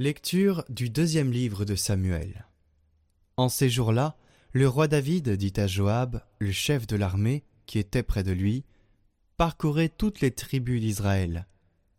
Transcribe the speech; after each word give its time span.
Lecture 0.00 0.64
du 0.68 0.90
deuxième 0.90 1.32
livre 1.32 1.64
de 1.64 1.74
Samuel. 1.74 2.46
En 3.36 3.48
ces 3.48 3.68
jours-là, 3.68 4.16
le 4.52 4.68
roi 4.68 4.86
David 4.86 5.30
dit 5.30 5.54
à 5.56 5.66
Joab, 5.66 6.22
le 6.38 6.52
chef 6.52 6.86
de 6.86 6.94
l'armée, 6.94 7.42
qui 7.66 7.80
était 7.80 8.04
près 8.04 8.22
de 8.22 8.30
lui, 8.30 8.64
Parcourez 9.38 9.88
toutes 9.88 10.20
les 10.20 10.30
tribus 10.30 10.80
d'Israël, 10.80 11.48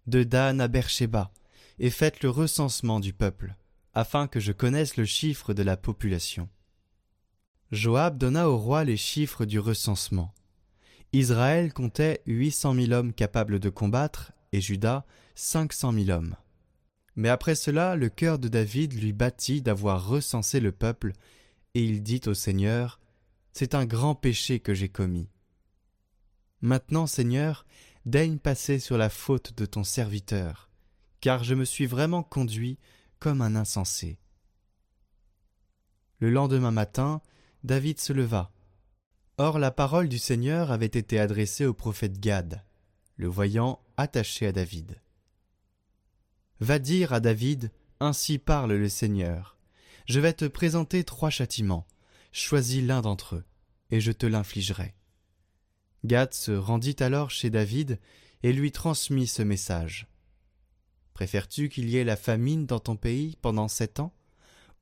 de 0.07 0.23
Dan 0.23 0.61
à 0.61 0.69
Beersheba, 0.69 1.33
et 1.77 1.89
faites 1.89 2.23
le 2.23 2.29
recensement 2.29 3.01
du 3.01 3.11
peuple, 3.11 3.57
afin 3.93 4.29
que 4.29 4.39
je 4.39 4.53
connaisse 4.53 4.95
le 4.95 5.03
chiffre 5.03 5.53
de 5.53 5.63
la 5.63 5.75
population. 5.75 6.47
Joab 7.73 8.17
donna 8.17 8.49
au 8.49 8.57
roi 8.57 8.85
les 8.85 8.95
chiffres 8.95 9.43
du 9.43 9.59
recensement. 9.59 10.33
Israël 11.11 11.73
comptait 11.73 12.21
huit 12.25 12.51
cent 12.51 12.73
mille 12.73 12.93
hommes 12.93 13.11
capables 13.11 13.59
de 13.59 13.69
combattre, 13.69 14.31
et 14.53 14.61
Juda 14.61 15.05
cinq 15.35 15.73
cent 15.73 15.91
mille 15.91 16.13
hommes. 16.13 16.37
Mais 17.19 17.27
après 17.27 17.55
cela, 17.55 17.97
le 17.97 18.07
cœur 18.07 18.39
de 18.39 18.47
David 18.47 18.93
lui 18.93 19.11
battit 19.11 19.61
d'avoir 19.61 20.07
recensé 20.07 20.61
le 20.61 20.71
peuple, 20.71 21.11
et 21.73 21.83
il 21.83 22.01
dit 22.01 22.21
au 22.27 22.33
Seigneur, 22.33 23.01
C'est 23.51 23.75
un 23.75 23.85
grand 23.85 24.15
péché 24.15 24.61
que 24.61 24.73
j'ai 24.73 24.87
commis. 24.87 25.27
Maintenant, 26.61 27.07
Seigneur, 27.07 27.65
daigne 28.05 28.37
passer 28.37 28.79
sur 28.79 28.97
la 28.97 29.09
faute 29.09 29.53
de 29.57 29.65
ton 29.65 29.83
serviteur, 29.83 30.69
car 31.19 31.43
je 31.43 31.55
me 31.55 31.65
suis 31.65 31.87
vraiment 31.87 32.23
conduit 32.23 32.79
comme 33.19 33.41
un 33.41 33.57
insensé. 33.57 34.17
Le 36.19 36.29
lendemain 36.29 36.71
matin, 36.71 37.21
David 37.65 37.99
se 37.99 38.13
leva. 38.13 38.49
Or 39.37 39.59
la 39.59 39.71
parole 39.71 40.07
du 40.07 40.19
Seigneur 40.19 40.71
avait 40.71 40.85
été 40.85 41.19
adressée 41.19 41.65
au 41.65 41.73
prophète 41.73 42.21
Gad, 42.21 42.63
le 43.17 43.27
voyant 43.27 43.81
attaché 43.97 44.47
à 44.47 44.53
David. 44.53 45.01
Va 46.61 46.77
dire 46.77 47.13
à 47.13 47.21
David, 47.21 47.71
Ainsi 48.01 48.37
parle 48.37 48.73
le 48.73 48.89
Seigneur. 48.89 49.57
Je 50.07 50.19
vais 50.19 50.33
te 50.33 50.45
présenter 50.45 51.05
trois 51.05 51.29
châtiments. 51.29 51.87
Choisis 52.31 52.83
l'un 52.83 53.01
d'entre 53.01 53.35
eux, 53.35 53.45
et 53.91 54.01
je 54.01 54.11
te 54.11 54.25
l'infligerai. 54.25 54.93
Gad 56.03 56.33
se 56.33 56.51
rendit 56.51 56.97
alors 56.99 57.29
chez 57.29 57.49
David 57.49 57.99
et 58.43 58.51
lui 58.51 58.71
transmit 58.71 59.27
ce 59.27 59.41
message. 59.41 60.07
Préfères-tu 61.13 61.69
qu'il 61.69 61.89
y 61.89 61.97
ait 61.97 62.03
la 62.03 62.15
famine 62.15 62.65
dans 62.65 62.79
ton 62.79 62.95
pays 62.95 63.37
pendant 63.41 63.67
sept 63.67 63.99
ans, 63.99 64.13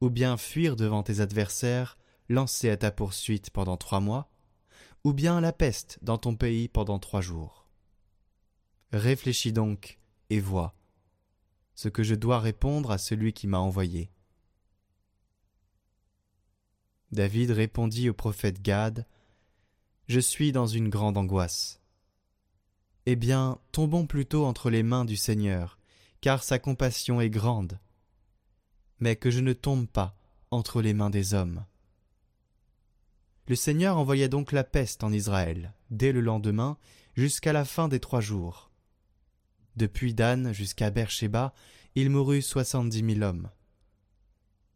ou 0.02 0.09
bien 0.09 0.38
fuir 0.38 0.75
devant 0.75 1.03
tes 1.03 1.19
adversaires, 1.19 1.97
lancés 2.30 2.69
à 2.69 2.78
ta 2.78 2.91
poursuite 2.91 3.50
pendant 3.52 3.78
trois 3.78 4.00
mois, 4.00 4.31
ou 5.03 5.14
bien 5.14 5.41
la 5.41 5.53
peste 5.53 6.00
dans 6.02 6.17
ton 6.17 6.36
pays 6.36 6.67
pendant 6.67 7.00
trois 7.00 7.22
jours? 7.22 7.67
Réfléchis 8.91 9.53
donc 9.53 10.00
et 10.30 10.39
vois 10.39 10.77
ce 11.78 11.88
que 11.89 12.03
je 12.03 12.16
dois 12.16 12.39
répondre 12.39 12.92
à 12.92 12.97
celui 12.97 13.33
qui 13.33 13.45
m'a 13.45 13.59
envoyé. 13.59 14.09
David 17.11 17.52
répondit 17.52 18.09
au 18.09 18.14
prophète 18.14 18.61
Gad 18.61 19.06
je 20.08 20.19
suis 20.22 20.53
dans 20.53 20.67
une 20.67 20.89
grande 20.89 21.17
angoisse. 21.17 21.81
Eh 23.06 23.16
bien, 23.17 23.59
tombons 23.73 24.08
plutôt 24.08 24.45
entre 24.45 24.69
les 24.69 24.81
mains 24.81 25.06
du 25.06 25.17
Seigneur, 25.17 25.78
car 26.22 26.44
sa 26.44 26.59
compassion 26.59 27.19
est 27.19 27.29
grande. 27.29 27.79
Mais 29.00 29.18
que 29.18 29.29
je 29.29 29.41
ne 29.41 29.53
tombe 29.53 29.85
pas 29.85 30.18
entre 30.50 30.81
les 30.81 30.94
mains 30.94 31.09
des 31.09 31.34
hommes. 31.34 31.66
Le 33.47 33.56
Seigneur 33.56 33.97
envoya 33.97 34.29
donc 34.29 34.52
la 34.52 34.63
peste 34.63 35.03
en 35.03 35.12
Israël, 35.12 35.73
dès 35.90 36.13
le 36.13 36.22
lendemain, 36.22 36.78
jusqu'à 37.16 37.53
la 37.53 37.66
fin 37.66 37.88
des 37.88 38.00
trois 38.00 38.22
jours. 38.22 38.66
Depuis 39.78 40.16
Dan 40.16 40.54
jusqu'à 40.54 40.90
Beersheba, 40.90 41.54
il 41.94 42.10
mourut 42.10 42.42
soixante-dix 42.42 43.04
mille 43.04 43.24
hommes. 43.24 43.52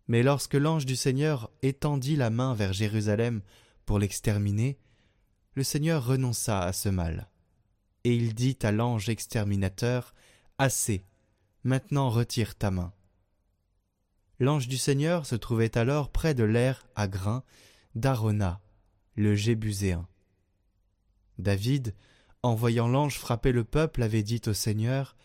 Mais 0.08 0.22
lorsque 0.22 0.54
l'ange 0.54 0.86
du 0.86 0.96
Seigneur 0.96 1.50
étendit 1.64 2.16
la 2.16 2.30
main 2.30 2.54
vers 2.54 2.72
Jérusalem 2.72 3.42
pour 3.88 3.98
l'exterminer, 3.98 4.78
le 5.56 5.64
Seigneur 5.64 6.06
renonça 6.06 6.62
à 6.62 6.72
ce 6.72 6.88
mal. 6.90 7.32
Et 8.04 8.16
il 8.16 8.36
dit 8.36 8.60
à 8.62 8.72
l'ange 8.72 9.10
exterminateur, 9.10 10.14
Assez, 10.60 11.04
maintenant 11.64 12.12
retire 12.12 12.54
ta 12.54 12.70
main. 12.70 12.94
L'ange 14.40 14.68
du 14.68 14.78
Seigneur 14.78 15.26
se 15.26 15.36
trouvait 15.36 15.80
alors 15.80 16.12
près 16.12 16.36
de 16.36 16.44
l'air 16.44 16.86
à 16.96 17.08
grains 17.08 17.44
d'Arona, 17.96 18.62
le 19.16 19.34
Jébuséen. 19.34 20.08
David, 21.40 21.96
en 22.44 22.56
voyant 22.56 22.88
l'ange 22.88 23.18
frapper 23.18 23.52
le 23.52 23.64
peuple, 23.64 24.04
avait 24.04 24.24
dit 24.24 24.42
au 24.48 24.54
Seigneur, 24.54 25.16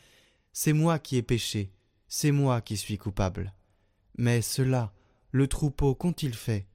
C'est 0.53 0.73
moi 0.73 0.99
qui 0.99 1.17
ai 1.17 1.23
péché, 1.23 1.73
c'est 2.09 2.33
moi 2.33 2.61
qui 2.61 2.77
suis 2.77 2.99
coupable. 2.99 3.55
Mais 4.19 4.43
cela, 4.43 4.93
le 5.31 5.47
troupeau 5.49 5.95
qu'ont-ils 5.95 6.35
fait? 6.35 6.67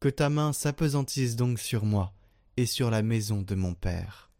Que 0.00 0.08
ta 0.08 0.30
main 0.30 0.52
s'apesantisse 0.52 1.36
donc 1.36 1.58
sur 1.58 1.84
moi 1.84 2.12
et 2.56 2.66
sur 2.66 2.90
la 2.90 3.02
maison 3.02 3.42
de 3.42 3.54
mon 3.54 3.74
Père. 3.74 4.30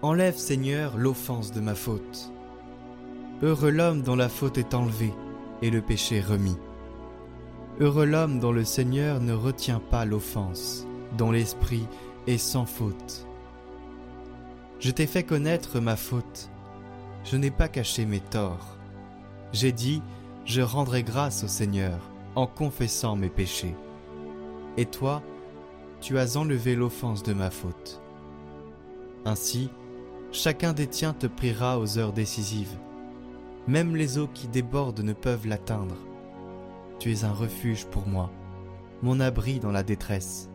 Enlève, 0.00 0.36
Seigneur, 0.36 0.96
l'offense 0.96 1.50
de 1.50 1.60
ma 1.60 1.74
faute. 1.74 2.32
Heureux 3.40 3.70
l'homme 3.70 4.02
dont 4.02 4.16
la 4.16 4.28
faute 4.28 4.58
est 4.58 4.74
enlevée 4.74 5.14
et 5.62 5.70
le 5.70 5.80
péché 5.80 6.20
remis. 6.20 6.56
Heureux 7.78 8.04
l'homme 8.04 8.40
dont 8.40 8.50
le 8.50 8.64
Seigneur 8.64 9.20
ne 9.20 9.32
retient 9.32 9.78
pas 9.78 10.04
l'offense, 10.04 10.86
dont 11.16 11.30
l'esprit 11.30 11.86
est 12.26 12.38
sans 12.38 12.66
faute. 12.66 13.26
Je 14.80 14.90
t'ai 14.90 15.06
fait 15.06 15.22
connaître 15.22 15.78
ma 15.78 15.94
faute. 15.94 16.50
Je 17.22 17.36
n'ai 17.36 17.52
pas 17.52 17.68
caché 17.68 18.06
mes 18.06 18.18
torts. 18.18 18.76
J'ai 19.52 19.70
dit, 19.70 20.02
je 20.44 20.60
rendrai 20.60 21.04
grâce 21.04 21.44
au 21.44 21.48
Seigneur 21.48 21.98
en 22.34 22.48
confessant 22.48 23.14
mes 23.14 23.28
péchés. 23.28 23.76
Et 24.76 24.86
toi, 24.86 25.22
tu 26.00 26.18
as 26.18 26.36
enlevé 26.36 26.74
l'offense 26.74 27.22
de 27.22 27.34
ma 27.34 27.50
faute. 27.50 28.00
Ainsi, 29.24 29.70
chacun 30.32 30.72
des 30.72 30.88
tiens 30.88 31.12
te 31.12 31.28
priera 31.28 31.78
aux 31.78 31.98
heures 31.98 32.12
décisives. 32.12 32.76
Même 33.66 33.96
les 33.96 34.18
eaux 34.18 34.28
qui 34.28 34.48
débordent 34.48 35.00
ne 35.00 35.12
peuvent 35.12 35.46
l'atteindre. 35.46 35.96
Tu 36.98 37.12
es 37.12 37.24
un 37.24 37.32
refuge 37.32 37.86
pour 37.86 38.06
moi, 38.06 38.30
mon 39.02 39.20
abri 39.20 39.60
dans 39.60 39.72
la 39.72 39.82
détresse. 39.82 40.50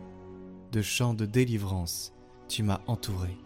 De 0.72 0.82
chants 0.82 1.14
de 1.14 1.26
délivrance, 1.26 2.12
tu 2.48 2.62
m'as 2.62 2.80
entouré. 2.86 3.36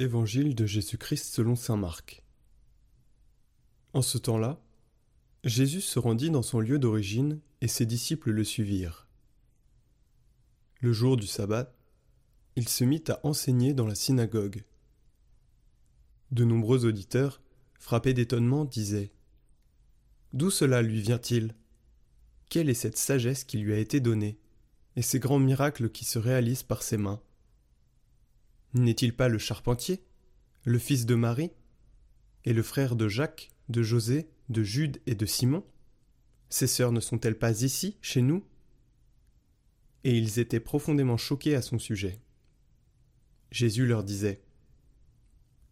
Évangile 0.00 0.54
de 0.54 0.64
Jésus-Christ 0.64 1.26
selon 1.34 1.56
Saint 1.56 1.76
Marc. 1.76 2.24
En 3.92 4.00
ce 4.00 4.16
temps-là, 4.16 4.58
Jésus 5.44 5.82
se 5.82 5.98
rendit 5.98 6.30
dans 6.30 6.40
son 6.40 6.58
lieu 6.60 6.78
d'origine 6.78 7.38
et 7.60 7.68
ses 7.68 7.84
disciples 7.84 8.30
le 8.30 8.42
suivirent. 8.42 9.06
Le 10.80 10.94
jour 10.94 11.18
du 11.18 11.26
sabbat, 11.26 11.74
il 12.56 12.66
se 12.66 12.82
mit 12.82 13.04
à 13.08 13.20
enseigner 13.24 13.74
dans 13.74 13.86
la 13.86 13.94
synagogue. 13.94 14.64
De 16.30 16.44
nombreux 16.44 16.86
auditeurs, 16.86 17.42
frappés 17.78 18.14
d'étonnement, 18.14 18.64
disaient 18.64 19.12
D'où 20.32 20.48
cela 20.48 20.80
lui 20.80 21.02
vient-il? 21.02 21.54
Quelle 22.48 22.70
est 22.70 22.74
cette 22.74 22.96
sagesse 22.96 23.44
qui 23.44 23.58
lui 23.58 23.74
a 23.74 23.78
été 23.78 24.00
donnée, 24.00 24.38
et 24.96 25.02
ces 25.02 25.18
grands 25.18 25.38
miracles 25.38 25.90
qui 25.90 26.06
se 26.06 26.18
réalisent 26.18 26.62
par 26.62 26.82
ses 26.82 26.96
mains? 26.96 27.20
N'est-il 28.74 29.14
pas 29.14 29.28
le 29.28 29.38
charpentier, 29.38 30.02
le 30.64 30.78
fils 30.78 31.06
de 31.06 31.14
Marie, 31.14 31.52
et 32.44 32.52
le 32.52 32.62
frère 32.62 32.96
de 32.96 33.08
Jacques, 33.08 33.50
de 33.68 33.82
José, 33.82 34.30
de 34.48 34.62
Jude 34.62 35.00
et 35.06 35.14
de 35.14 35.26
Simon? 35.26 35.64
Ses 36.48 36.66
sœurs 36.66 36.92
ne 36.92 37.00
sont-elles 37.00 37.38
pas 37.38 37.62
ici, 37.62 37.96
chez 38.00 38.22
nous? 38.22 38.44
Et 40.04 40.16
ils 40.16 40.38
étaient 40.38 40.60
profondément 40.60 41.16
choqués 41.16 41.54
à 41.54 41.62
son 41.62 41.78
sujet. 41.78 42.20
Jésus 43.50 43.86
leur 43.86 44.04
disait 44.04 44.42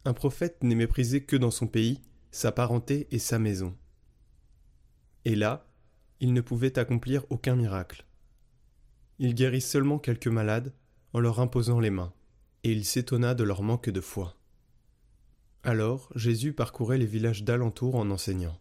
Un 0.05 0.13
prophète 0.13 0.63
n'est 0.63 0.75
méprisé 0.75 1.23
que 1.23 1.37
dans 1.37 1.51
son 1.51 1.67
pays, 1.67 2.01
sa 2.31 2.53
parenté 2.53 3.09
et 3.11 3.19
sa 3.19 3.39
maison. 3.39 3.77
Et 5.25 5.35
là, 5.35 5.67
il 6.21 6.33
ne 6.33 6.41
pouvait 6.41 6.79
accomplir 6.79 7.25
aucun 7.31 7.57
miracle. 7.57 8.05
Il 9.19 9.35
guérit 9.35 9.61
seulement 9.61 9.99
quelques 9.99 10.29
malades 10.29 10.75
en 11.13 11.21
leur 11.21 11.41
imposant 11.41 11.81
les 11.81 11.91
mains 11.91 12.13
et 12.65 12.73
il 12.73 12.85
s'étonna 12.85 13.35
de 13.35 13.45
leur 13.45 13.63
manque 13.63 13.91
de 13.91 14.01
foi. 14.01 14.37
Alors 15.63 16.11
Jésus 16.15 16.53
parcourait 16.53 16.99
les 16.99 17.07
villages 17.07 17.45
d'alentour 17.45 17.97
en 17.97 18.11
enseignant. 18.11 18.59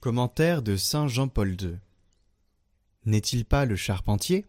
Commentaire 0.00 0.62
de 0.62 0.76
Saint 0.76 1.08
Jean-Paul 1.08 1.60
II 1.60 1.78
N'est-il 3.04 3.44
pas 3.44 3.66
le 3.66 3.76
charpentier? 3.76 4.46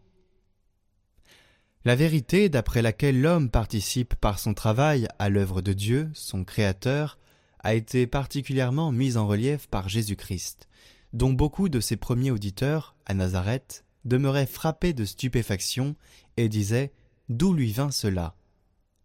La 1.83 1.95
vérité 1.95 2.47
d'après 2.47 2.83
laquelle 2.83 3.21
l'homme 3.21 3.49
participe 3.49 4.13
par 4.15 4.37
son 4.37 4.53
travail 4.53 5.07
à 5.17 5.29
l'œuvre 5.29 5.61
de 5.61 5.73
Dieu, 5.73 6.11
son 6.13 6.43
Créateur, 6.43 7.17
a 7.63 7.73
été 7.73 8.05
particulièrement 8.05 8.91
mise 8.91 9.17
en 9.17 9.25
relief 9.25 9.67
par 9.67 9.89
Jésus-Christ, 9.89 10.67
dont 11.13 11.33
beaucoup 11.33 11.69
de 11.69 11.79
ses 11.79 11.97
premiers 11.97 12.29
auditeurs, 12.29 12.95
à 13.07 13.15
Nazareth, 13.15 13.83
demeuraient 14.05 14.45
frappés 14.45 14.93
de 14.93 15.05
stupéfaction 15.05 15.95
et 16.37 16.49
disaient 16.49 16.91
D'où 17.29 17.53
lui 17.53 17.71
vint 17.71 17.91
cela? 17.91 18.35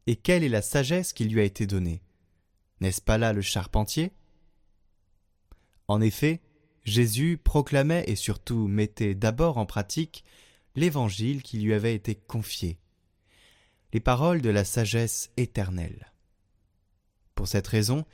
Et 0.06 0.16
quelle 0.16 0.44
est 0.44 0.50
la 0.50 0.62
sagesse 0.62 1.14
qui 1.14 1.24
lui 1.24 1.40
a 1.40 1.44
été 1.44 1.66
donnée? 1.66 2.02
N'est-ce 2.80 3.00
pas 3.00 3.16
là 3.16 3.32
le 3.32 3.40
charpentier? 3.42 4.12
En 5.88 6.02
effet, 6.02 6.40
Jésus 6.84 7.38
proclamait 7.42 8.04
et 8.06 8.16
surtout 8.16 8.68
mettait 8.68 9.14
d'abord 9.14 9.56
en 9.56 9.64
pratique 9.64 10.24
l'évangile 10.76 11.42
qui 11.42 11.58
lui 11.58 11.74
avait 11.74 11.94
été 11.94 12.14
confié, 12.14 12.78
les 13.92 14.00
paroles 14.00 14.42
de 14.42 14.50
la 14.50 14.64
sagesse 14.64 15.30
éternelle. 15.36 16.12
Pour 17.34 17.48
cette 17.48 17.66
raison, 17.66 18.04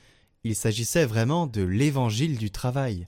il 0.43 0.55
s'agissait 0.55 1.05
vraiment 1.05 1.45
de 1.45 1.61
l'évangile 1.61 2.37
du 2.37 2.51
travail, 2.51 3.07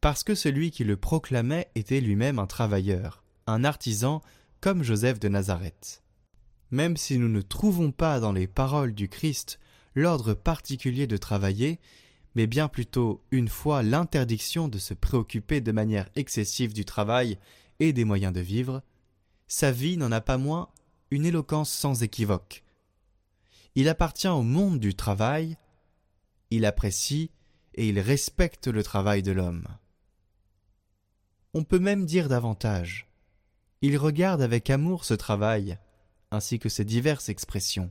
parce 0.00 0.22
que 0.22 0.34
celui 0.34 0.70
qui 0.70 0.84
le 0.84 0.96
proclamait 0.96 1.70
était 1.74 2.00
lui-même 2.00 2.38
un 2.38 2.46
travailleur, 2.46 3.22
un 3.46 3.64
artisan 3.64 4.22
comme 4.60 4.82
Joseph 4.82 5.18
de 5.18 5.28
Nazareth. 5.28 6.02
Même 6.70 6.96
si 6.96 7.18
nous 7.18 7.28
ne 7.28 7.42
trouvons 7.42 7.90
pas 7.92 8.20
dans 8.20 8.32
les 8.32 8.46
paroles 8.46 8.94
du 8.94 9.08
Christ 9.08 9.58
l'ordre 9.94 10.34
particulier 10.34 11.06
de 11.06 11.16
travailler, 11.16 11.80
mais 12.34 12.46
bien 12.46 12.68
plutôt 12.68 13.22
une 13.30 13.48
fois 13.48 13.82
l'interdiction 13.82 14.68
de 14.68 14.78
se 14.78 14.94
préoccuper 14.94 15.60
de 15.60 15.72
manière 15.72 16.08
excessive 16.14 16.72
du 16.72 16.84
travail 16.84 17.38
et 17.80 17.92
des 17.92 18.04
moyens 18.04 18.32
de 18.32 18.40
vivre, 18.40 18.82
sa 19.50 19.72
vie 19.72 19.96
n'en 19.96 20.12
a 20.12 20.20
pas 20.20 20.38
moins 20.38 20.68
une 21.10 21.26
éloquence 21.26 21.72
sans 21.72 22.04
équivoque. 22.04 22.62
Il 23.74 23.88
appartient 23.88 24.28
au 24.28 24.44
monde 24.44 24.78
du 24.78 24.94
travail, 24.94 25.56
il 26.50 26.64
apprécie 26.64 27.32
et 27.74 27.88
il 27.88 27.98
respecte 27.98 28.68
le 28.68 28.84
travail 28.84 29.22
de 29.22 29.32
l'homme. 29.32 29.66
On 31.52 31.64
peut 31.64 31.80
même 31.80 32.06
dire 32.06 32.28
davantage. 32.28 33.08
Il 33.82 33.98
regarde 33.98 34.40
avec 34.40 34.70
amour 34.70 35.04
ce 35.04 35.14
travail, 35.14 35.78
ainsi 36.30 36.60
que 36.60 36.68
ses 36.68 36.84
diverses 36.84 37.28
expressions, 37.28 37.90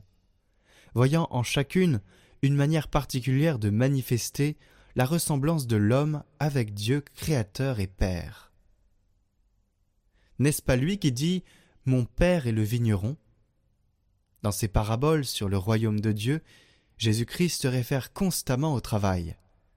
voyant 0.94 1.28
en 1.30 1.42
chacune 1.42 2.00
une 2.40 2.56
manière 2.56 2.88
particulière 2.88 3.58
de 3.58 3.68
manifester 3.68 4.56
la 4.96 5.04
ressemblance 5.04 5.66
de 5.66 5.76
l'homme 5.76 6.22
avec 6.38 6.72
Dieu 6.72 7.02
créateur 7.16 7.80
et 7.80 7.86
Père. 7.86 8.49
N'est-ce 10.40 10.62
pas 10.62 10.76
lui 10.76 10.98
qui 10.98 11.12
dit 11.12 11.44
Mon 11.84 12.06
Père 12.06 12.46
est 12.46 12.52
le 12.52 12.62
vigneron? 12.62 13.18
Dans 14.42 14.52
ses 14.52 14.68
paraboles 14.68 15.26
sur 15.26 15.50
le 15.50 15.58
royaume 15.58 16.00
de 16.00 16.12
Dieu, 16.12 16.42
Jésus-Christ 16.96 17.60
se 17.60 17.68
réfère 17.68 18.14
constamment 18.14 18.72
au 18.72 18.80
travail, 18.80 19.36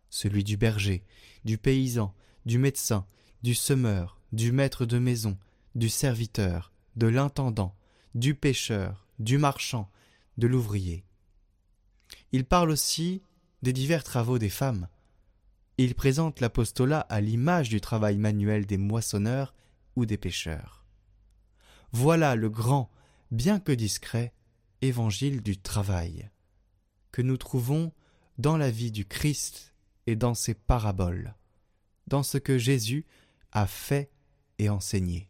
celui 0.09 0.45
du 0.45 0.55
berger, 0.55 1.03
du 1.43 1.57
paysan, 1.57 2.15
du 2.45 2.59
médecin, 2.59 3.05
du 3.43 3.55
semeur, 3.55 4.21
du 4.31 4.53
maître 4.53 4.85
de 4.85 4.99
maison, 4.99 5.37
du 5.75 5.89
serviteur, 5.89 6.71
de 6.95 7.07
l'intendant, 7.07 7.75
du 8.15 8.33
pêcheur, 8.33 9.05
du 9.19 9.37
marchand, 9.37 9.91
de 10.37 10.47
l'ouvrier. 10.47 11.03
Il 12.31 12.45
parle 12.45 12.71
aussi 12.71 13.21
des 13.63 13.73
divers 13.73 14.05
travaux 14.05 14.39
des 14.39 14.49
femmes. 14.49 14.87
Il 15.77 15.93
présente 15.93 16.39
l'apostolat 16.39 17.01
à 17.01 17.19
l'image 17.19 17.67
du 17.67 17.81
travail 17.81 18.17
manuel 18.17 18.65
des 18.65 18.77
moissonneurs 18.77 19.53
des 19.97 20.17
pêcheurs. 20.17 20.85
Voilà 21.91 22.35
le 22.35 22.49
grand, 22.49 22.89
bien 23.31 23.59
que 23.59 23.71
discret, 23.71 24.33
évangile 24.81 25.41
du 25.41 25.57
travail, 25.57 26.29
que 27.11 27.21
nous 27.21 27.37
trouvons 27.37 27.93
dans 28.37 28.57
la 28.57 28.71
vie 28.71 28.91
du 28.91 29.05
Christ 29.05 29.73
et 30.07 30.15
dans 30.15 30.33
ses 30.33 30.53
paraboles, 30.53 31.35
dans 32.07 32.23
ce 32.23 32.37
que 32.37 32.57
Jésus 32.57 33.05
a 33.51 33.67
fait 33.67 34.11
et 34.59 34.69
enseigné. 34.69 35.29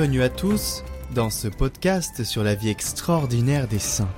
Bienvenue 0.00 0.22
à 0.22 0.30
tous 0.30 0.82
dans 1.14 1.28
ce 1.28 1.46
podcast 1.46 2.24
sur 2.24 2.42
la 2.42 2.54
vie 2.54 2.70
extraordinaire 2.70 3.68
des 3.68 3.78
saints. 3.78 4.08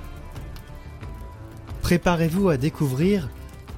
Préparez-vous 1.81 2.47
à 2.47 2.55
découvrir 2.55 3.29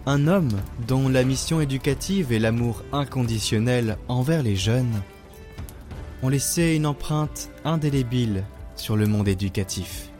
un 0.05 0.27
homme 0.27 0.51
dont 0.88 1.09
la 1.09 1.24
mission 1.24 1.62
éducative 1.62 2.31
et 2.31 2.38
l'amour 2.38 2.83
inconditionnel 2.91 3.97
envers 4.07 4.43
les 4.43 4.55
jeunes 4.55 5.01
ont 6.21 6.29
laissé 6.29 6.75
une 6.75 6.85
empreinte 6.85 7.50
indélébile 7.63 8.43
sur 8.75 8.95
le 8.97 9.07
monde 9.07 9.27
éducatif. 9.27 10.12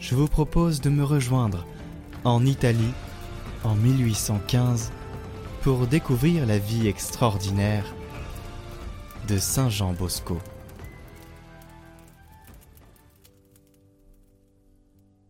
Je 0.00 0.16
vous 0.16 0.26
propose 0.26 0.80
de 0.80 0.90
me 0.90 1.04
rejoindre 1.04 1.64
en 2.24 2.44
Italie 2.44 2.92
en 3.62 3.76
1815 3.76 4.90
pour 5.62 5.86
découvrir 5.86 6.44
la 6.44 6.58
vie 6.58 6.88
extraordinaire 6.88 7.94
de 9.28 9.38
Saint 9.38 9.70
Jean 9.70 9.92
Bosco. 9.92 10.38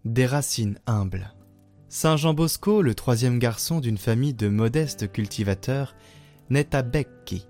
Des 0.06 0.24
racines 0.24 0.78
humbles. 0.86 1.34
Saint 1.90 2.16
Jean 2.16 2.32
Bosco, 2.32 2.80
le 2.80 2.94
troisième 2.94 3.38
garçon 3.38 3.80
d'une 3.80 3.98
famille 3.98 4.32
de 4.32 4.48
modestes 4.48 5.12
cultivateurs, 5.12 5.94
naît 6.48 6.74
à 6.74 6.80
Becchi. 6.80 7.46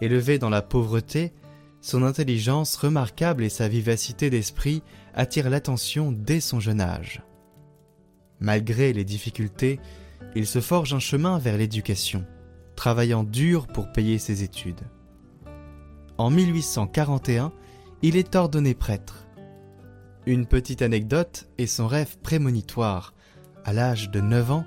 Élevé 0.00 0.38
dans 0.38 0.50
la 0.50 0.62
pauvreté, 0.62 1.32
son 1.80 2.04
intelligence 2.04 2.76
remarquable 2.76 3.42
et 3.42 3.48
sa 3.48 3.66
vivacité 3.66 4.30
d'esprit 4.30 4.84
attirent 5.14 5.50
l'attention 5.50 6.12
dès 6.12 6.38
son 6.38 6.60
jeune 6.60 6.80
âge. 6.80 7.22
Malgré 8.38 8.92
les 8.92 9.04
difficultés, 9.04 9.80
il 10.34 10.46
se 10.46 10.60
forge 10.60 10.92
un 10.94 10.98
chemin 10.98 11.38
vers 11.38 11.56
l'éducation, 11.56 12.24
travaillant 12.76 13.24
dur 13.24 13.66
pour 13.66 13.90
payer 13.92 14.18
ses 14.18 14.42
études. 14.42 14.82
En 16.18 16.30
1841, 16.30 17.52
il 18.02 18.16
est 18.16 18.36
ordonné 18.36 18.74
prêtre. 18.74 19.26
Une 20.26 20.46
petite 20.46 20.82
anecdote 20.82 21.48
est 21.58 21.66
son 21.66 21.86
rêve 21.86 22.18
prémonitoire. 22.18 23.14
À 23.64 23.72
l'âge 23.72 24.10
de 24.10 24.20
9 24.20 24.50
ans, 24.50 24.66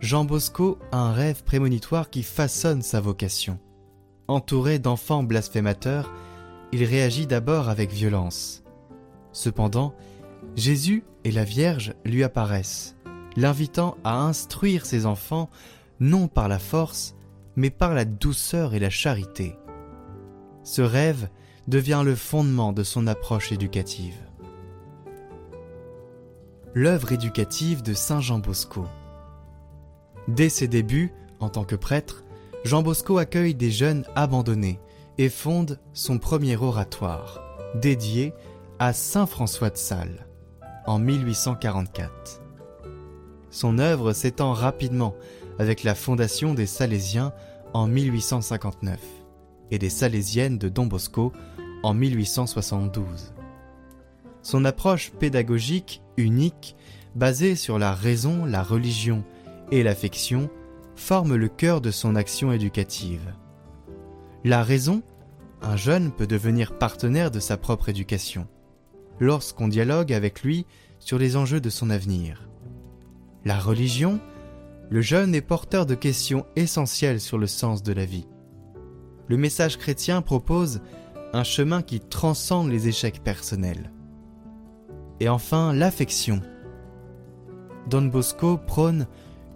Jean 0.00 0.24
Bosco 0.24 0.78
a 0.92 0.98
un 0.98 1.12
rêve 1.12 1.44
prémonitoire 1.44 2.10
qui 2.10 2.22
façonne 2.22 2.82
sa 2.82 3.00
vocation. 3.00 3.58
Entouré 4.28 4.78
d'enfants 4.78 5.22
blasphémateurs, 5.22 6.10
il 6.72 6.84
réagit 6.84 7.26
d'abord 7.26 7.68
avec 7.68 7.92
violence. 7.92 8.62
Cependant, 9.32 9.94
Jésus 10.56 11.04
et 11.24 11.32
la 11.32 11.44
Vierge 11.44 11.94
lui 12.04 12.22
apparaissent 12.22 12.96
l'invitant 13.36 13.96
à 14.04 14.20
instruire 14.20 14.86
ses 14.86 15.06
enfants 15.06 15.50
non 16.00 16.28
par 16.28 16.48
la 16.48 16.58
force, 16.58 17.14
mais 17.56 17.70
par 17.70 17.94
la 17.94 18.04
douceur 18.04 18.74
et 18.74 18.78
la 18.78 18.90
charité. 18.90 19.56
Ce 20.62 20.82
rêve 20.82 21.28
devient 21.68 22.02
le 22.04 22.14
fondement 22.14 22.72
de 22.72 22.82
son 22.82 23.06
approche 23.06 23.52
éducative. 23.52 24.16
L'œuvre 26.74 27.12
éducative 27.12 27.82
de 27.82 27.94
Saint 27.94 28.20
Jean 28.20 28.38
Bosco. 28.38 28.86
Dès 30.28 30.48
ses 30.48 30.68
débuts, 30.68 31.12
en 31.40 31.48
tant 31.48 31.64
que 31.64 31.76
prêtre, 31.76 32.24
Jean 32.64 32.82
Bosco 32.82 33.18
accueille 33.18 33.54
des 33.54 33.70
jeunes 33.70 34.04
abandonnés 34.14 34.78
et 35.18 35.28
fonde 35.28 35.80
son 35.92 36.18
premier 36.18 36.56
oratoire, 36.56 37.40
dédié 37.74 38.32
à 38.78 38.92
Saint 38.92 39.26
François 39.26 39.70
de 39.70 39.76
Sales, 39.76 40.26
en 40.86 40.98
1844. 40.98 42.39
Son 43.50 43.78
œuvre 43.78 44.12
s'étend 44.12 44.52
rapidement 44.52 45.14
avec 45.58 45.82
la 45.82 45.94
fondation 45.94 46.54
des 46.54 46.66
Salésiens 46.66 47.32
en 47.74 47.86
1859 47.86 48.98
et 49.70 49.78
des 49.78 49.90
Salésiennes 49.90 50.58
de 50.58 50.68
Don 50.68 50.86
Bosco 50.86 51.32
en 51.82 51.94
1872. 51.94 53.34
Son 54.42 54.64
approche 54.64 55.10
pédagogique 55.12 56.02
unique, 56.16 56.76
basée 57.14 57.56
sur 57.56 57.78
la 57.78 57.92
raison, 57.92 58.44
la 58.44 58.62
religion 58.62 59.24
et 59.70 59.82
l'affection, 59.82 60.48
forme 60.94 61.34
le 61.34 61.48
cœur 61.48 61.80
de 61.80 61.90
son 61.90 62.14
action 62.14 62.52
éducative. 62.52 63.34
La 64.44 64.62
raison, 64.62 65.02
un 65.62 65.76
jeune 65.76 66.12
peut 66.12 66.26
devenir 66.26 66.78
partenaire 66.78 67.30
de 67.30 67.40
sa 67.40 67.56
propre 67.56 67.88
éducation, 67.88 68.46
lorsqu'on 69.18 69.68
dialogue 69.68 70.12
avec 70.12 70.42
lui 70.42 70.66
sur 70.98 71.18
les 71.18 71.36
enjeux 71.36 71.60
de 71.60 71.70
son 71.70 71.90
avenir. 71.90 72.49
La 73.44 73.58
religion, 73.58 74.20
le 74.90 75.00
jeune 75.00 75.34
est 75.34 75.40
porteur 75.40 75.86
de 75.86 75.94
questions 75.94 76.44
essentielles 76.56 77.20
sur 77.20 77.38
le 77.38 77.46
sens 77.46 77.82
de 77.82 77.92
la 77.92 78.04
vie. 78.04 78.26
Le 79.28 79.38
message 79.38 79.78
chrétien 79.78 80.20
propose 80.20 80.82
un 81.32 81.44
chemin 81.44 81.80
qui 81.80 82.00
transcende 82.00 82.68
les 82.68 82.88
échecs 82.88 83.22
personnels. 83.22 83.92
Et 85.20 85.28
enfin, 85.28 85.72
l'affection. 85.72 86.42
Don 87.88 88.02
Bosco 88.02 88.58
prône 88.58 89.06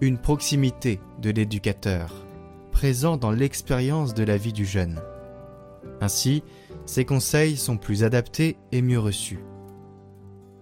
une 0.00 0.18
proximité 0.18 1.00
de 1.20 1.30
l'éducateur, 1.30 2.26
présent 2.72 3.16
dans 3.16 3.32
l'expérience 3.32 4.14
de 4.14 4.24
la 4.24 4.38
vie 4.38 4.52
du 4.52 4.64
jeune. 4.64 5.00
Ainsi, 6.00 6.42
ses 6.86 7.04
conseils 7.04 7.56
sont 7.56 7.76
plus 7.76 8.02
adaptés 8.02 8.56
et 8.72 8.80
mieux 8.80 8.98
reçus. 8.98 9.40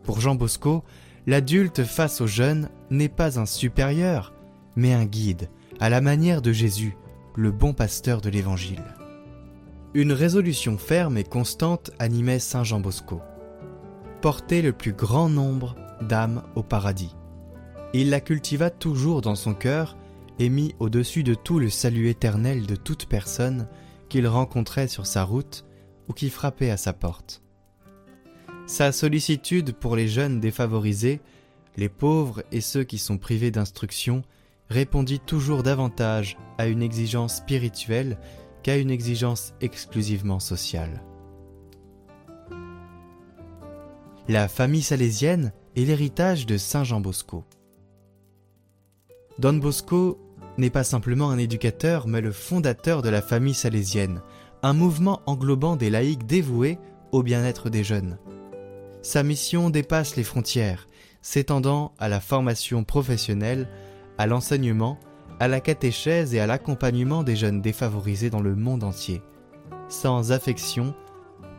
Pour 0.02 0.20
Jean 0.20 0.34
Bosco, 0.34 0.82
l'adulte 1.26 1.84
face 1.84 2.20
au 2.20 2.26
jeune 2.26 2.68
n'est 2.90 3.08
pas 3.08 3.38
un 3.38 3.46
supérieur, 3.46 4.32
mais 4.76 4.92
un 4.92 5.04
guide, 5.04 5.48
à 5.80 5.88
la 5.88 6.00
manière 6.00 6.42
de 6.42 6.52
Jésus, 6.52 6.96
le 7.36 7.50
bon 7.50 7.72
pasteur 7.72 8.20
de 8.20 8.30
l'Évangile. 8.30 8.82
Une 9.94 10.12
résolution 10.12 10.78
ferme 10.78 11.18
et 11.18 11.24
constante 11.24 11.90
animait 11.98 12.38
Saint 12.38 12.64
Jean 12.64 12.80
Bosco. 12.80 13.20
Porter 14.20 14.62
le 14.62 14.72
plus 14.72 14.92
grand 14.92 15.28
nombre 15.28 15.76
d'âmes 16.00 16.42
au 16.54 16.62
paradis. 16.62 17.14
Il 17.92 18.10
la 18.10 18.20
cultiva 18.20 18.70
toujours 18.70 19.20
dans 19.20 19.34
son 19.34 19.54
cœur 19.54 19.96
et 20.38 20.48
mit 20.48 20.74
au-dessus 20.78 21.22
de 21.22 21.34
tout 21.34 21.58
le 21.58 21.68
salut 21.68 22.08
éternel 22.08 22.66
de 22.66 22.74
toute 22.74 23.06
personne 23.06 23.68
qu'il 24.08 24.26
rencontrait 24.26 24.88
sur 24.88 25.06
sa 25.06 25.24
route 25.24 25.66
ou 26.08 26.12
qui 26.14 26.30
frappait 26.30 26.70
à 26.70 26.76
sa 26.76 26.92
porte. 26.92 27.42
Sa 28.66 28.92
sollicitude 28.92 29.72
pour 29.72 29.96
les 29.96 30.08
jeunes 30.08 30.40
défavorisés, 30.40 31.20
les 31.76 31.88
pauvres 31.88 32.42
et 32.52 32.60
ceux 32.60 32.84
qui 32.84 32.98
sont 32.98 33.18
privés 33.18 33.50
d'instruction 33.50 34.22
répondit 34.68 35.20
toujours 35.20 35.62
davantage 35.62 36.36
à 36.58 36.66
une 36.66 36.82
exigence 36.82 37.36
spirituelle 37.36 38.18
qu'à 38.62 38.76
une 38.76 38.90
exigence 38.90 39.54
exclusivement 39.60 40.40
sociale. 40.40 41.02
La 44.28 44.48
famille 44.48 44.82
salésienne 44.82 45.52
est 45.76 45.84
l'héritage 45.84 46.46
de 46.46 46.56
Saint 46.56 46.84
Jean 46.84 47.00
Bosco. 47.00 47.44
Don 49.38 49.54
Bosco 49.54 50.18
n'est 50.58 50.70
pas 50.70 50.84
simplement 50.84 51.30
un 51.30 51.38
éducateur, 51.38 52.06
mais 52.06 52.20
le 52.20 52.30
fondateur 52.30 53.02
de 53.02 53.08
la 53.08 53.22
famille 53.22 53.54
salésienne, 53.54 54.22
un 54.62 54.74
mouvement 54.74 55.20
englobant 55.26 55.74
des 55.74 55.90
laïcs 55.90 56.26
dévoués 56.26 56.78
au 57.10 57.22
bien-être 57.22 57.68
des 57.68 57.82
jeunes. 57.82 58.18
Sa 59.02 59.24
mission 59.24 59.68
dépasse 59.68 60.14
les 60.14 60.22
frontières, 60.22 60.86
s'étendant 61.22 61.92
à 61.98 62.08
la 62.08 62.20
formation 62.20 62.84
professionnelle, 62.84 63.68
à 64.16 64.28
l'enseignement, 64.28 64.96
à 65.40 65.48
la 65.48 65.60
catéchèse 65.60 66.34
et 66.34 66.40
à 66.40 66.46
l'accompagnement 66.46 67.24
des 67.24 67.34
jeunes 67.34 67.60
défavorisés 67.60 68.30
dans 68.30 68.40
le 68.40 68.54
monde 68.54 68.84
entier. 68.84 69.20
Sans 69.88 70.30
affection, 70.30 70.94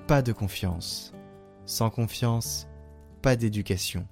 pas 0.08 0.22
de 0.22 0.32
confiance. 0.32 1.14
Sans 1.66 1.90
confiance, 1.90 2.68
pas 3.22 3.36
d'éducation. 3.36 4.08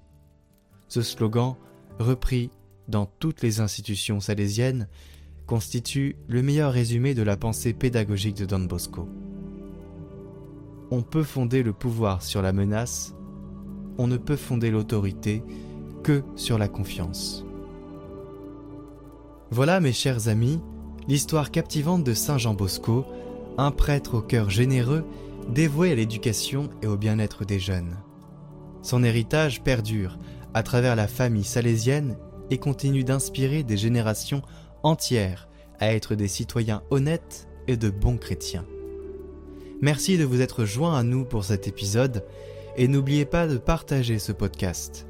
Ce 0.89 1.01
slogan, 1.01 1.55
repris 1.99 2.51
dans 2.89 3.05
toutes 3.05 3.41
les 3.41 3.61
institutions 3.61 4.19
salésiennes, 4.19 4.89
constitue 5.47 6.17
le 6.27 6.41
meilleur 6.41 6.73
résumé 6.73 7.13
de 7.13 7.23
la 7.23 7.37
pensée 7.37 7.71
pédagogique 7.71 8.35
de 8.35 8.45
Don 8.45 8.59
Bosco. 8.59 9.07
On 10.91 11.01
peut 11.01 11.23
fonder 11.23 11.63
le 11.63 11.71
pouvoir 11.71 12.21
sur 12.21 12.41
la 12.41 12.51
menace, 12.51 13.15
on 13.97 14.07
ne 14.07 14.17
peut 14.17 14.35
fonder 14.35 14.71
l'autorité 14.71 15.43
que 16.03 16.23
sur 16.35 16.57
la 16.57 16.67
confiance. 16.67 17.45
Voilà, 19.49 19.79
mes 19.79 19.93
chers 19.93 20.27
amis, 20.27 20.59
l'histoire 21.07 21.51
captivante 21.51 22.03
de 22.03 22.13
Saint 22.13 22.37
Jean 22.37 22.53
Bosco, 22.53 23.05
un 23.57 23.71
prêtre 23.71 24.15
au 24.15 24.21
cœur 24.21 24.49
généreux, 24.49 25.03
dévoué 25.49 25.91
à 25.91 25.95
l'éducation 25.95 26.69
et 26.81 26.87
au 26.87 26.97
bien-être 26.97 27.45
des 27.45 27.59
jeunes. 27.59 27.97
Son 28.81 29.03
héritage 29.03 29.61
perdure 29.61 30.17
à 30.53 30.63
travers 30.63 30.95
la 30.95 31.07
famille 31.07 31.43
salésienne 31.43 32.17
et 32.49 32.57
continue 32.57 33.03
d'inspirer 33.03 33.63
des 33.63 33.77
générations 33.77 34.41
entières 34.83 35.47
à 35.79 35.93
être 35.93 36.15
des 36.15 36.27
citoyens 36.27 36.83
honnêtes 36.89 37.47
et 37.67 37.77
de 37.77 37.89
bons 37.89 38.17
chrétiens. 38.17 38.65
Merci 39.81 40.17
de 40.17 40.25
vous 40.25 40.41
être 40.41 40.63
joints 40.65 40.97
à 40.97 41.03
nous 41.03 41.25
pour 41.25 41.43
cet 41.43 41.67
épisode 41.67 42.23
et 42.77 42.87
n'oubliez 42.87 43.25
pas 43.25 43.47
de 43.47 43.57
partager 43.57 44.19
ce 44.19 44.31
podcast. 44.31 45.07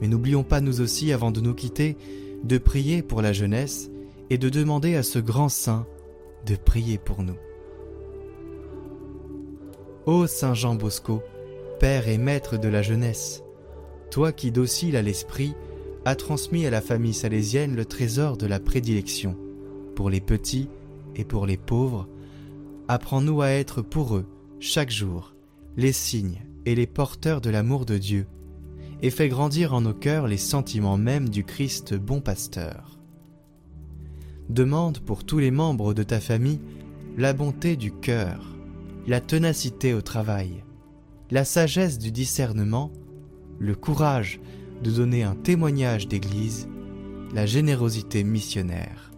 Mais 0.00 0.08
n'oublions 0.08 0.44
pas 0.44 0.60
nous 0.60 0.80
aussi, 0.80 1.12
avant 1.12 1.30
de 1.30 1.40
nous 1.40 1.54
quitter, 1.54 1.96
de 2.44 2.58
prier 2.58 3.02
pour 3.02 3.22
la 3.22 3.32
jeunesse 3.32 3.90
et 4.30 4.38
de 4.38 4.48
demander 4.48 4.94
à 4.94 5.02
ce 5.02 5.18
grand 5.18 5.48
saint 5.48 5.86
de 6.46 6.56
prier 6.56 6.98
pour 6.98 7.22
nous. 7.22 7.36
Ô 10.06 10.26
Saint 10.26 10.54
Jean 10.54 10.74
Bosco, 10.74 11.22
Père 11.80 12.08
et 12.08 12.18
Maître 12.18 12.56
de 12.56 12.68
la 12.68 12.82
jeunesse, 12.82 13.42
toi 14.10 14.32
qui 14.32 14.50
docile 14.50 14.96
à 14.96 15.02
l'esprit, 15.02 15.54
as 16.04 16.14
transmis 16.14 16.64
à 16.66 16.70
la 16.70 16.80
famille 16.80 17.14
salésienne 17.14 17.76
le 17.76 17.84
trésor 17.84 18.36
de 18.36 18.46
la 18.46 18.60
prédilection, 18.60 19.36
pour 19.94 20.08
les 20.08 20.20
petits 20.20 20.68
et 21.16 21.24
pour 21.24 21.44
les 21.44 21.58
pauvres, 21.58 22.08
apprends-nous 22.86 23.42
à 23.42 23.48
être 23.48 23.82
pour 23.82 24.16
eux, 24.16 24.24
chaque 24.60 24.90
jour, 24.90 25.34
les 25.78 25.92
signes 25.92 26.42
et 26.66 26.74
les 26.74 26.88
porteurs 26.88 27.40
de 27.40 27.50
l'amour 27.50 27.86
de 27.86 27.98
Dieu 27.98 28.26
et 29.00 29.10
fais 29.10 29.28
grandir 29.28 29.74
en 29.74 29.82
nos 29.82 29.94
cœurs 29.94 30.26
les 30.26 30.36
sentiments 30.36 30.96
mêmes 30.96 31.28
du 31.28 31.44
Christ 31.44 31.94
bon 31.94 32.20
pasteur. 32.20 32.98
Demande 34.48 34.98
pour 34.98 35.22
tous 35.22 35.38
les 35.38 35.52
membres 35.52 35.94
de 35.94 36.02
ta 36.02 36.18
famille 36.18 36.60
la 37.16 37.32
bonté 37.32 37.76
du 37.76 37.92
cœur, 37.92 38.56
la 39.06 39.20
ténacité 39.20 39.94
au 39.94 40.02
travail, 40.02 40.64
la 41.30 41.44
sagesse 41.44 41.98
du 41.98 42.10
discernement, 42.10 42.90
le 43.60 43.76
courage 43.76 44.40
de 44.82 44.90
donner 44.90 45.22
un 45.22 45.36
témoignage 45.36 46.08
d'Église, 46.08 46.68
la 47.32 47.46
générosité 47.46 48.24
missionnaire. 48.24 49.12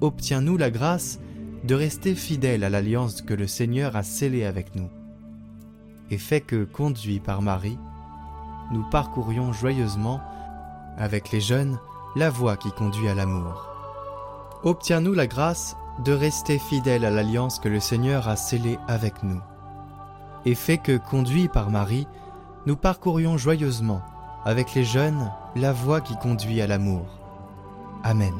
Obtiens-nous 0.00 0.56
la 0.56 0.70
grâce 0.70 1.18
de 1.64 1.74
rester 1.74 2.14
fidèles 2.14 2.62
à 2.62 2.70
l'alliance 2.70 3.20
que 3.20 3.34
le 3.34 3.48
Seigneur 3.48 3.96
a 3.96 4.04
scellée 4.04 4.44
avec 4.44 4.76
nous, 4.76 4.90
et 6.10 6.18
fais 6.18 6.40
que, 6.40 6.64
conduit 6.64 7.20
par 7.20 7.42
Marie, 7.42 7.78
nous 8.72 8.84
parcourions 8.90 9.52
joyeusement, 9.52 10.20
avec 10.96 11.30
les 11.30 11.40
jeunes, 11.40 11.78
la 12.16 12.30
voie 12.30 12.56
qui 12.56 12.70
conduit 12.70 13.08
à 13.08 13.14
l'amour. 13.14 13.68
Obtiens-nous 14.62 15.14
la 15.14 15.26
grâce 15.26 15.76
de 16.04 16.12
rester 16.12 16.58
fidèles 16.58 17.04
à 17.04 17.10
l'alliance 17.10 17.58
que 17.58 17.68
le 17.68 17.80
Seigneur 17.80 18.28
a 18.28 18.36
scellée 18.36 18.78
avec 18.88 19.22
nous, 19.22 19.40
et 20.44 20.54
fais 20.54 20.78
que, 20.78 20.96
conduits 20.96 21.48
par 21.48 21.70
Marie, 21.70 22.06
nous 22.66 22.76
parcourions 22.76 23.36
joyeusement, 23.36 24.02
avec 24.44 24.74
les 24.74 24.84
jeunes, 24.84 25.30
la 25.56 25.72
voie 25.72 26.00
qui 26.00 26.16
conduit 26.16 26.60
à 26.60 26.66
l'amour. 26.66 27.06
Amen. 28.02 28.34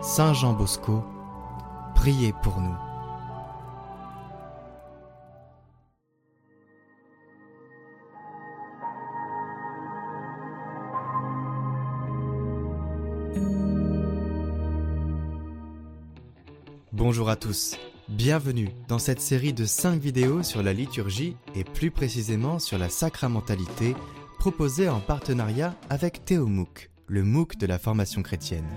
Saint 0.00 0.32
Jean 0.32 0.52
Bosco, 0.52 1.04
priez 1.94 2.32
pour 2.42 2.60
nous. 2.60 2.87
Bonjour 17.08 17.30
à 17.30 17.36
tous, 17.36 17.78
bienvenue 18.10 18.68
dans 18.86 18.98
cette 18.98 19.22
série 19.22 19.54
de 19.54 19.64
5 19.64 19.98
vidéos 19.98 20.42
sur 20.42 20.62
la 20.62 20.74
liturgie 20.74 21.38
et 21.54 21.64
plus 21.64 21.90
précisément 21.90 22.58
sur 22.58 22.76
la 22.76 22.90
sacramentalité 22.90 23.96
proposée 24.38 24.90
en 24.90 25.00
partenariat 25.00 25.74
avec 25.88 26.26
Théo 26.26 26.46
MOOC, 26.46 26.90
le 27.06 27.24
MOOC 27.24 27.56
de 27.56 27.64
la 27.64 27.78
formation 27.78 28.22
chrétienne. 28.22 28.68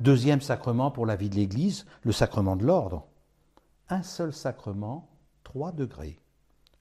Deuxième 0.00 0.40
sacrement 0.40 0.90
pour 0.90 1.06
la 1.06 1.14
vie 1.14 1.30
de 1.30 1.36
l'Église, 1.36 1.86
le 2.02 2.10
sacrement 2.10 2.56
de 2.56 2.66
l'ordre. 2.66 3.06
Un 3.90 4.02
seul 4.02 4.32
sacrement, 4.32 5.08
trois 5.44 5.70
degrés. 5.70 6.18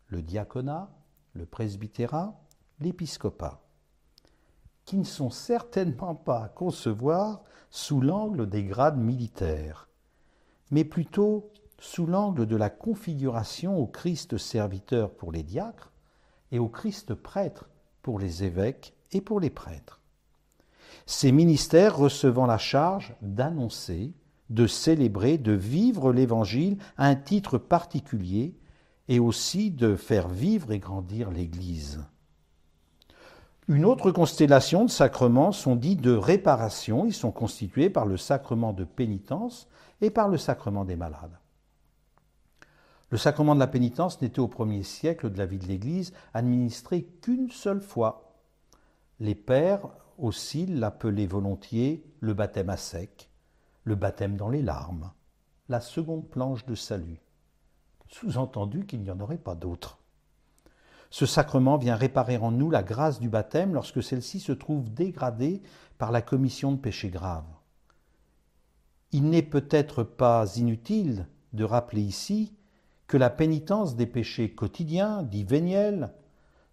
Le 0.08 0.24
diaconat, 0.24 0.90
le 1.34 1.46
presbytérat, 1.46 2.42
l'épiscopat 2.80 3.69
qui 4.90 4.98
ne 4.98 5.04
sont 5.04 5.30
certainement 5.30 6.16
pas 6.16 6.46
à 6.46 6.48
concevoir 6.48 7.44
sous 7.70 8.02
l'angle 8.02 8.50
des 8.50 8.64
grades 8.64 8.98
militaires, 8.98 9.88
mais 10.72 10.84
plutôt 10.84 11.52
sous 11.78 12.08
l'angle 12.08 12.48
de 12.48 12.56
la 12.56 12.72
configuration 12.72 13.78
au 13.78 13.86
Christ 13.86 14.40
serviteur 14.40 15.12
pour 15.12 15.32
les 15.32 15.44
diacres 15.44 15.92
et 16.52 16.58
au 16.58 16.70
Christ 16.70 17.14
prêtre 17.14 17.70
pour 18.02 18.18
les 18.18 18.44
évêques 18.44 18.96
et 19.12 19.22
pour 19.22 19.40
les 19.40 19.52
prêtres. 19.52 20.02
ces 21.06 21.32
ministères 21.32 21.96
recevant 21.96 22.48
la 22.48 22.58
charge 22.58 23.16
d'annoncer, 23.22 24.16
de 24.50 24.66
célébrer, 24.66 25.38
de 25.38 25.52
vivre 25.52 26.12
l'Évangile 26.12 26.80
à 26.98 27.06
un 27.06 27.16
titre 27.16 27.60
particulier 27.60 28.56
et 29.08 29.20
aussi 29.20 29.70
de 29.70 29.96
faire 29.96 30.30
vivre 30.30 30.72
et 30.72 30.80
grandir 30.80 31.30
l'Église. 31.30 32.00
Une 33.70 33.86
autre 33.86 34.10
constellation 34.10 34.84
de 34.84 34.90
sacrements 34.90 35.52
sont 35.52 35.76
dits 35.76 35.96
de 35.96 36.12
réparation. 36.12 37.06
Ils 37.06 37.14
sont 37.14 37.32
constitués 37.32 37.92
par 37.92 38.08
le 38.08 38.18
sacrement 38.18 38.74
de 38.74 38.84
pénitence 38.84 39.68
et 40.02 40.10
par 40.10 40.28
le 40.28 40.40
sacrement 40.40 40.86
des 40.86 40.96
malades. 40.96 41.38
Le 43.12 43.18
sacrement 43.20 43.54
de 43.54 43.60
la 43.60 43.68
pénitence 43.68 44.20
n'était 44.24 44.40
au 44.40 44.48
premier 44.48 44.82
siècle 44.82 45.30
de 45.30 45.38
la 45.38 45.46
vie 45.46 45.60
de 45.60 45.68
l'Église 45.68 46.14
administré 46.34 47.04
qu'une 47.22 47.52
seule 47.52 47.80
fois. 47.80 48.34
Les 49.20 49.36
pères 49.36 49.88
aussi 50.18 50.66
l'appelaient 50.66 51.28
volontiers 51.28 52.04
le 52.22 52.34
baptême 52.34 52.72
à 52.72 52.78
sec, 52.78 53.30
le 53.84 53.94
baptême 53.94 54.36
dans 54.36 54.50
les 54.50 54.64
larmes, 54.64 55.12
la 55.68 55.80
seconde 55.80 56.28
planche 56.28 56.66
de 56.66 56.74
salut. 56.74 57.22
Sous-entendu 58.08 58.88
qu'il 58.88 59.02
n'y 59.02 59.12
en 59.12 59.20
aurait 59.20 59.38
pas 59.38 59.54
d'autre. 59.54 59.99
Ce 61.10 61.26
sacrement 61.26 61.78
vient 61.78 61.96
réparer 61.96 62.38
en 62.38 62.52
nous 62.52 62.70
la 62.70 62.84
grâce 62.84 63.20
du 63.20 63.30
baptême 63.30 63.74
lorsque 63.74 64.04
celle-ci 64.04 64.40
se 64.40 64.52
trouve 64.52 64.94
dégradée 64.94 65.62
par 65.98 66.12
la 66.12 66.22
commission 66.22 66.72
de 66.72 66.78
péchés 66.78 67.10
graves. 67.10 67.48
Il 69.12 69.30
n'est 69.30 69.42
peut-être 69.42 70.04
pas 70.04 70.56
inutile 70.56 71.28
de 71.54 71.64
rappeler 71.64 72.02
ici 72.02 72.54
que 73.08 73.18
la 73.18 73.32
pénitence 73.32 73.96
des 73.96 74.06
péchés 74.06 74.54
quotidiens, 74.54 75.24
dits 75.24 75.44
véniels, 75.44 76.14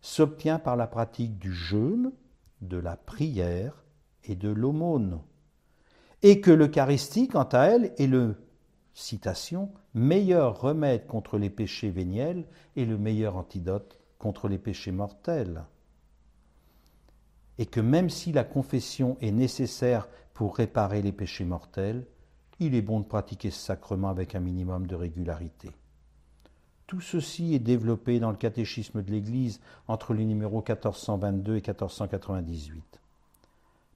s'obtient 0.03 0.59
par 0.59 0.77
la 0.77 0.87
pratique 0.87 1.39
du 1.39 1.53
jeûne, 1.53 2.13
de 2.61 2.77
la 2.77 2.97
prière 2.97 3.85
et 4.25 4.37
de 4.37 4.51
l'aumône, 4.51 5.21
et 6.23 6.43
que 6.43 6.51
l'Eucharistie, 6.51 7.29
quant 7.29 7.49
à 7.53 7.65
elle, 7.65 7.95
est 7.97 8.07
le, 8.07 8.37
citation, 8.93 9.71
meilleur 9.95 10.61
remède 10.61 11.07
contre 11.07 11.39
les 11.39 11.51
péchés 11.51 11.91
véniels 11.91 12.47
et 12.77 12.85
le 12.85 12.99
meilleur 12.99 13.37
antidote 13.37 13.99
contre 14.27 14.49
les 14.49 14.59
péchés 14.59 14.91
mortels. 14.91 15.63
Et 17.59 17.67
que 17.67 17.79
même 17.79 18.11
si 18.11 18.33
la 18.33 18.43
confession 18.43 19.17
est 19.21 19.31
nécessaire 19.31 20.09
pour 20.35 20.57
réparer 20.57 21.01
les 21.01 21.13
péchés 21.13 21.45
mortels, 21.45 22.05
il 22.59 22.75
est 22.75 22.83
bon 22.83 22.99
de 22.99 23.05
pratiquer 23.05 23.53
ce 23.53 23.61
sacrement 23.61 24.09
avec 24.09 24.35
un 24.35 24.41
minimum 24.41 24.89
de 24.89 24.97
régularité. 24.97 25.71
Tout 26.89 27.01
ceci 27.01 27.55
est 27.55 27.61
développé 27.61 28.19
dans 28.19 28.33
le 28.33 28.37
catéchisme 28.37 29.01
de 29.01 29.13
l'Église 29.13 29.61
entre 29.87 30.13
les 30.13 30.25
numéros 30.25 30.65
1422 30.69 31.53
et 31.53 31.63
1498. 31.63 33.01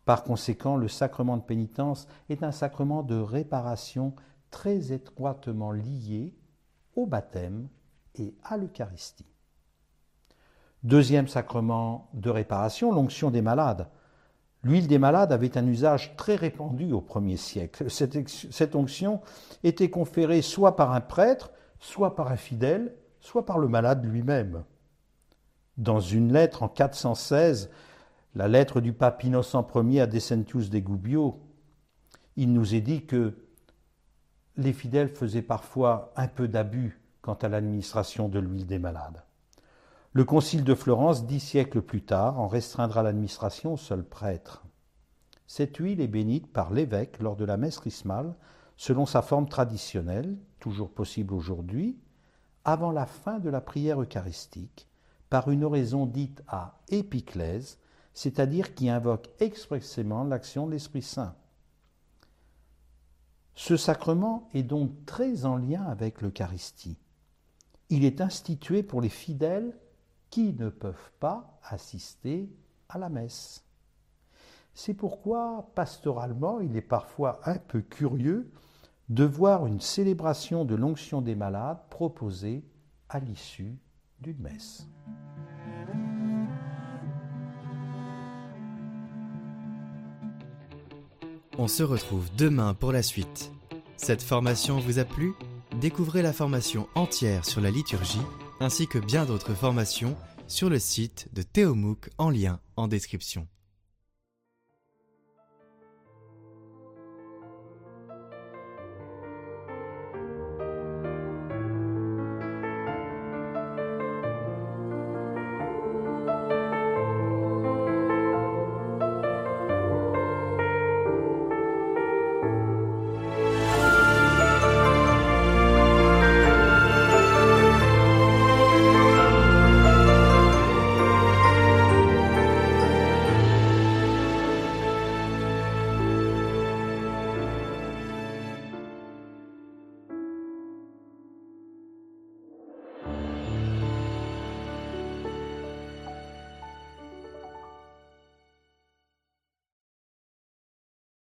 Par 0.04 0.22
conséquent, 0.22 0.76
le 0.76 0.86
sacrement 0.86 1.38
de 1.38 1.42
pénitence 1.42 2.06
est 2.28 2.44
un 2.44 2.52
sacrement 2.52 3.02
de 3.02 3.16
réparation 3.16 4.14
très 4.52 4.92
étroitement 4.92 5.72
lié 5.72 6.32
au 6.94 7.06
baptême 7.06 7.66
et 8.14 8.32
à 8.44 8.56
l'Eucharistie. 8.56 9.29
Deuxième 10.82 11.28
sacrement 11.28 12.08
de 12.14 12.30
réparation, 12.30 12.90
l'onction 12.90 13.30
des 13.30 13.42
malades. 13.42 13.88
L'huile 14.62 14.86
des 14.86 14.98
malades 14.98 15.32
avait 15.32 15.58
un 15.58 15.66
usage 15.66 16.16
très 16.16 16.36
répandu 16.36 16.92
au 16.92 17.02
premier 17.02 17.36
siècle. 17.36 17.90
Cette, 17.90 18.74
onction 18.74 19.20
était 19.62 19.90
conférée 19.90 20.40
soit 20.40 20.76
par 20.76 20.92
un 20.92 21.00
prêtre, 21.00 21.50
soit 21.78 22.14
par 22.14 22.30
un 22.32 22.36
fidèle, 22.36 22.94
soit 23.20 23.44
par 23.44 23.58
le 23.58 23.68
malade 23.68 24.04
lui-même. 24.04 24.64
Dans 25.76 26.00
une 26.00 26.32
lettre 26.32 26.62
en 26.62 26.68
416, 26.68 27.70
la 28.34 28.48
lettre 28.48 28.80
du 28.80 28.92
pape 28.92 29.22
Innocent 29.24 29.66
Ier 29.74 30.02
à 30.02 30.06
Decentius 30.06 30.70
de 30.70 30.78
Gubbio, 30.78 31.40
il 32.36 32.52
nous 32.52 32.74
est 32.74 32.80
dit 32.80 33.04
que 33.04 33.36
les 34.56 34.72
fidèles 34.72 35.08
faisaient 35.08 35.42
parfois 35.42 36.12
un 36.16 36.28
peu 36.28 36.48
d'abus 36.48 37.00
quant 37.20 37.34
à 37.34 37.48
l'administration 37.48 38.28
de 38.28 38.38
l'huile 38.38 38.66
des 38.66 38.78
malades. 38.78 39.22
Le 40.12 40.24
concile 40.24 40.64
de 40.64 40.74
Florence, 40.74 41.24
dix 41.24 41.38
siècles 41.38 41.82
plus 41.82 42.02
tard, 42.02 42.40
en 42.40 42.48
restreindra 42.48 43.04
l'administration 43.04 43.74
au 43.74 43.76
seul 43.76 44.04
prêtre. 44.04 44.64
Cette 45.46 45.76
huile 45.76 46.00
est 46.00 46.08
bénite 46.08 46.52
par 46.52 46.72
l'évêque 46.72 47.20
lors 47.20 47.36
de 47.36 47.44
la 47.44 47.56
messe 47.56 47.78
chrismale, 47.78 48.34
selon 48.76 49.06
sa 49.06 49.22
forme 49.22 49.48
traditionnelle, 49.48 50.36
toujours 50.58 50.90
possible 50.90 51.32
aujourd'hui, 51.32 51.96
avant 52.64 52.90
la 52.90 53.06
fin 53.06 53.38
de 53.38 53.50
la 53.50 53.60
prière 53.60 54.02
eucharistique, 54.02 54.88
par 55.28 55.48
une 55.48 55.62
oraison 55.62 56.06
dite 56.06 56.42
à 56.48 56.80
épiclèse, 56.88 57.78
c'est-à-dire 58.12 58.74
qui 58.74 58.90
invoque 58.90 59.30
expressément 59.38 60.24
l'action 60.24 60.66
de 60.66 60.72
l'Esprit 60.72 61.02
Saint. 61.02 61.36
Ce 63.54 63.76
sacrement 63.76 64.48
est 64.54 64.64
donc 64.64 65.06
très 65.06 65.44
en 65.44 65.56
lien 65.56 65.84
avec 65.84 66.20
l'Eucharistie. 66.20 66.98
Il 67.90 68.04
est 68.04 68.20
institué 68.20 68.82
pour 68.82 69.00
les 69.00 69.08
fidèles 69.08 69.78
qui 70.30 70.54
ne 70.54 70.68
peuvent 70.68 71.12
pas 71.18 71.58
assister 71.62 72.48
à 72.88 72.98
la 72.98 73.08
messe. 73.08 73.64
C'est 74.72 74.94
pourquoi, 74.94 75.70
pastoralement, 75.74 76.60
il 76.60 76.76
est 76.76 76.80
parfois 76.80 77.40
un 77.44 77.58
peu 77.58 77.82
curieux 77.82 78.50
de 79.08 79.24
voir 79.24 79.66
une 79.66 79.80
célébration 79.80 80.64
de 80.64 80.76
l'onction 80.76 81.20
des 81.20 81.34
malades 81.34 81.80
proposée 81.90 82.64
à 83.08 83.18
l'issue 83.18 83.76
d'une 84.20 84.38
messe. 84.38 84.86
On 91.58 91.66
se 91.66 91.82
retrouve 91.82 92.34
demain 92.36 92.72
pour 92.72 92.92
la 92.92 93.02
suite. 93.02 93.52
Cette 93.96 94.22
formation 94.22 94.78
vous 94.78 94.98
a 94.98 95.04
plu? 95.04 95.34
Découvrez 95.80 96.22
la 96.22 96.32
formation 96.32 96.86
entière 96.94 97.44
sur 97.44 97.60
la 97.60 97.70
liturgie 97.70 98.22
ainsi 98.60 98.86
que 98.86 98.98
bien 98.98 99.24
d'autres 99.24 99.54
formations 99.54 100.16
sur 100.46 100.68
le 100.68 100.78
site 100.78 101.28
de 101.32 101.42
Théomouk 101.42 102.10
en 102.18 102.30
lien 102.30 102.60
en 102.76 102.88
description. 102.88 103.48